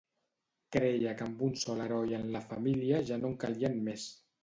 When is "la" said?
2.39-2.43